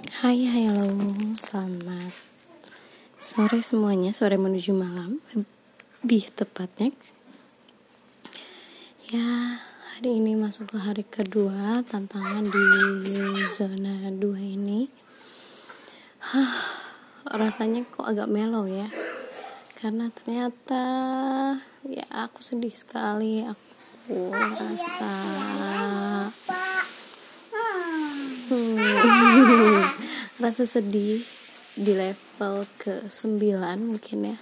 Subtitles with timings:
[0.00, 0.88] Hai, halo,
[1.36, 2.08] selamat
[3.20, 5.20] sore semuanya, sore menuju malam,
[6.00, 6.88] lebih tepatnya.
[9.12, 9.60] Ya,
[9.92, 12.64] hari ini masuk ke hari kedua tantangan di
[13.52, 14.88] zona 2 ini.
[16.32, 16.56] Hah,
[17.36, 18.88] rasanya kok agak mellow ya.
[19.76, 20.84] Karena ternyata
[21.84, 25.12] ya aku sedih sekali, aku rasa
[30.44, 31.20] rasa sedih
[31.76, 33.38] di level ke 9
[33.78, 34.36] mungkin ya.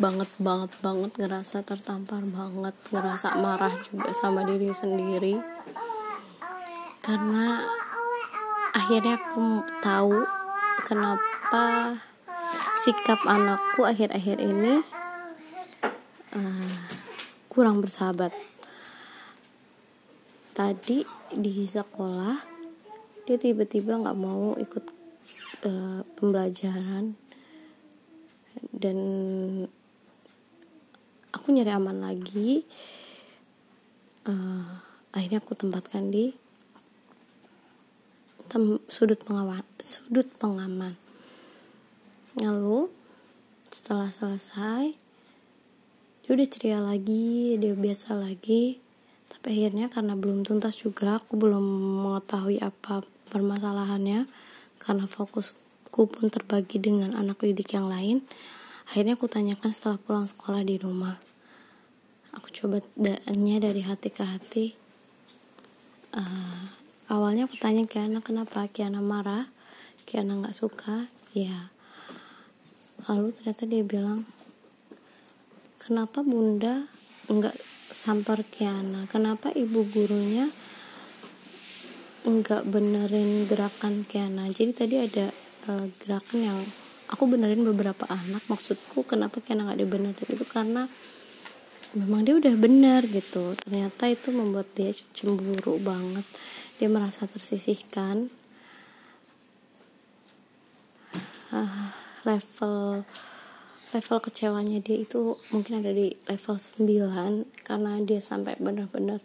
[0.00, 5.36] Banget banget banget ngerasa tertampar banget ngerasa marah juga sama diri sendiri.
[7.04, 7.64] Karena
[8.72, 10.24] akhirnya aku tahu
[10.88, 11.96] kenapa
[12.80, 14.80] sikap anakku akhir-akhir ini
[16.32, 16.78] uh,
[17.52, 18.32] kurang bersahabat.
[20.56, 22.59] Tadi di sekolah
[23.30, 24.82] dia tiba-tiba nggak mau ikut
[25.62, 27.14] uh, pembelajaran.
[28.74, 28.98] Dan
[31.30, 32.66] aku nyari aman lagi.
[34.26, 34.82] Uh,
[35.14, 36.34] akhirnya aku tempatkan di
[38.50, 39.22] tem sudut
[39.78, 40.98] sudut pengaman.
[42.34, 42.90] Lalu
[43.70, 44.90] setelah selesai
[46.26, 48.82] dia udah ceria lagi dia biasa lagi.
[49.30, 51.62] Tapi akhirnya karena belum tuntas juga aku belum
[52.02, 54.26] mengetahui apa permasalahannya
[54.82, 58.26] karena fokusku pun terbagi dengan anak didik yang lain
[58.90, 61.14] akhirnya aku tanyakan setelah pulang sekolah di rumah.
[62.34, 64.66] Aku coba daannya dari hati ke hati.
[66.10, 66.74] Uh,
[67.06, 68.66] awalnya aku tanya Kiana kenapa?
[68.66, 69.46] Kiana marah?
[70.10, 71.06] Kiana nggak suka?
[71.30, 71.70] Ya.
[73.06, 74.26] Lalu ternyata dia bilang
[75.78, 76.90] kenapa bunda
[77.30, 77.54] nggak
[77.94, 79.06] sampar Kiana?
[79.06, 80.50] Kenapa ibu gurunya
[82.30, 84.46] nggak benerin gerakan Kiana.
[84.46, 85.26] Jadi tadi ada
[85.66, 86.58] uh, gerakan yang
[87.10, 88.46] aku benerin beberapa anak.
[88.46, 90.28] Maksudku kenapa Kiana nggak dibenerin?
[90.30, 90.86] Itu karena
[91.98, 93.58] memang dia udah bener gitu.
[93.66, 96.22] Ternyata itu membuat dia cemburu banget.
[96.78, 98.30] Dia merasa tersisihkan.
[101.50, 101.90] Uh,
[102.22, 103.02] level
[103.90, 109.18] level kecewanya dia itu mungkin ada di level 9 karena dia sampai bener-bener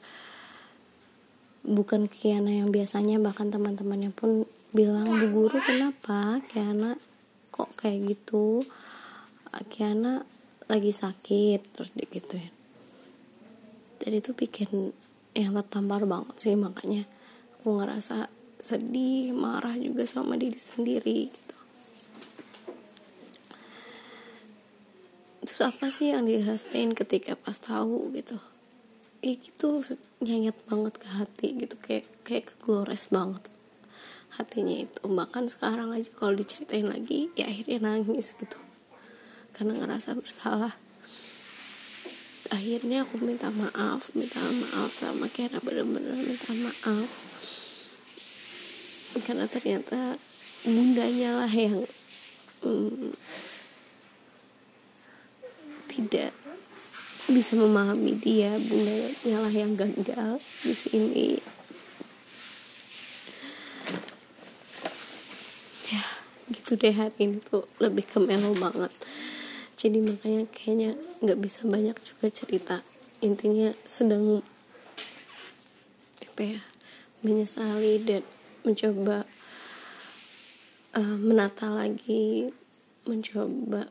[1.66, 6.96] bukan Kiana yang biasanya bahkan teman-temannya pun bilang bu guru kenapa Kiana
[7.50, 8.62] kok kayak gitu?
[9.72, 10.22] Kiana
[10.68, 12.52] lagi sakit terus digituin
[14.04, 14.92] jadi itu bikin
[15.34, 17.08] yang tertampar banget sih makanya
[17.58, 18.30] aku ngerasa
[18.62, 21.58] sedih marah juga sama diri sendiri gitu.
[25.46, 28.38] Terus apa sih yang dirasain ketika pas tahu gitu
[29.26, 29.82] ya gitu
[30.22, 33.50] nyayat banget ke hati gitu kayak kayak kegores banget
[34.36, 35.02] hatinya itu.
[35.08, 38.60] Bahkan sekarang aja kalau diceritain lagi ya akhirnya nangis gitu.
[39.56, 40.76] Karena ngerasa bersalah.
[42.54, 47.10] Akhirnya aku minta maaf minta maaf sama Kera bener-bener minta maaf.
[49.24, 50.20] Karena ternyata
[50.68, 51.88] bundanya lah yang
[52.62, 53.16] hmm,
[55.88, 56.36] tidak
[57.26, 61.30] bisa memahami dia bundanya lah yang gagal di sini.
[65.90, 66.04] Ya
[66.54, 67.66] gitu deh hari ini tuh.
[67.82, 68.94] Lebih ke melo banget.
[69.74, 70.92] Jadi makanya kayaknya
[71.26, 72.78] nggak bisa banyak juga cerita.
[73.26, 74.46] Intinya sedang
[76.36, 76.62] apa ya
[77.24, 78.22] menyesali dan
[78.68, 79.24] mencoba
[80.94, 82.52] uh, menata lagi
[83.08, 83.88] mencoba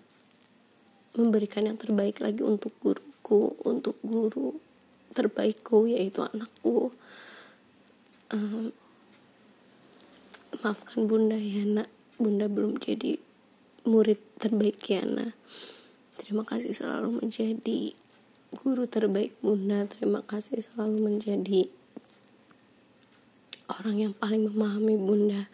[1.14, 4.60] memberikan yang terbaik lagi untuk guru aku untuk guru
[5.16, 6.92] terbaikku yaitu anakku.
[8.28, 8.68] Um,
[10.60, 11.88] maafkan bunda ya nak.
[12.20, 13.16] Bunda belum jadi
[13.88, 15.32] murid terbaik ya nak.
[16.20, 17.96] Terima kasih selalu menjadi
[18.60, 19.88] guru terbaik bunda.
[19.88, 21.72] Terima kasih selalu menjadi
[23.72, 25.48] orang yang paling memahami bunda.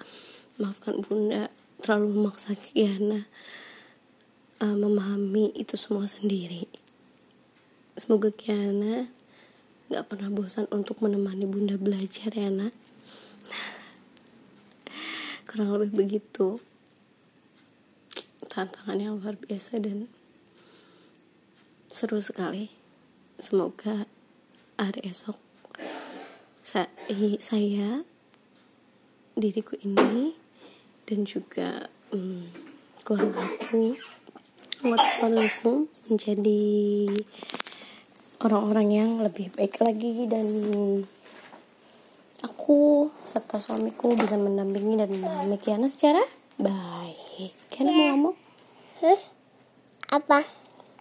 [0.59, 3.31] Maafkan bunda terlalu memaksa Kiana
[4.59, 6.90] uh, memahami itu semua sendiri
[8.01, 9.13] Semoga Kiana
[9.93, 12.73] gak pernah bosan untuk menemani bunda belajar ya nak.
[15.45, 16.65] Kurang lebih begitu.
[18.49, 20.09] Tantangan yang luar biasa dan
[21.93, 22.73] seru sekali.
[23.37, 24.09] Semoga
[24.81, 25.37] hari esok
[26.65, 28.01] saya,
[29.37, 30.39] diriku ini
[31.05, 32.49] dan juga hmm,
[33.05, 33.99] keluargaku,
[34.81, 36.63] keluargaku menjadi
[38.41, 40.47] orang-orang yang lebih baik lagi dan
[42.41, 46.25] aku serta suamiku bisa mendampingi dan memahami Kiana secara
[46.57, 47.53] baik.
[47.69, 48.37] Kiana mau ngomong?
[49.05, 49.21] Hah?
[50.17, 50.41] Apa?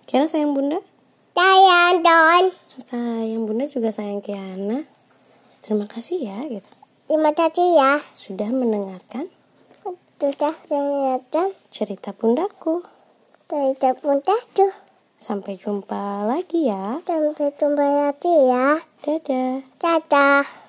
[0.04, 0.84] Kiana sayang bunda?
[1.32, 2.46] Sayang Don.
[2.84, 4.84] Sayang bunda juga sayang Kiana.
[5.64, 6.68] Terima kasih ya gitu.
[7.08, 8.04] Terima kasih ya.
[8.14, 9.32] Sudah mendengarkan
[10.20, 12.84] Sudah ternyata cerita bundaku.
[13.48, 14.89] cerita punta tuh.
[15.20, 17.04] Sampai jumpa lagi ya.
[17.04, 18.80] Sampai jumpa lagi ya.
[19.04, 19.60] Dadah.
[19.76, 20.69] Dadah.